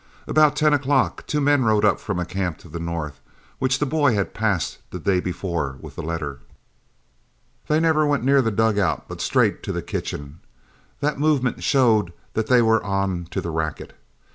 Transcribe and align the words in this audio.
About 0.25 0.55
ten 0.55 0.73
o'clock 0.73 1.23
two 1.27 1.39
men 1.39 1.63
rode 1.63 1.85
up 1.85 1.99
from 1.99 2.17
a 2.17 2.25
camp 2.25 2.57
to 2.57 2.67
the 2.67 2.79
north, 2.79 3.19
which 3.59 3.77
the 3.77 3.85
boy 3.85 4.15
had 4.15 4.33
passed 4.33 4.79
the 4.89 4.97
day 4.97 5.19
before 5.19 5.77
with 5.79 5.95
the 5.95 6.01
letter. 6.01 6.39
They 7.67 7.79
never 7.79 8.07
went 8.07 8.23
near 8.23 8.41
the 8.41 8.49
dug 8.49 8.79
out, 8.79 9.07
but 9.07 9.21
straight 9.21 9.61
to 9.61 9.71
the 9.71 9.83
kitchen. 9.83 10.39
That 11.01 11.19
movement 11.19 11.61
showed 11.61 12.13
that 12.33 12.47
they 12.47 12.63
were 12.63 12.83
on 12.83 13.25
to 13.29 13.41
the 13.41 13.51
racket. 13.51 13.93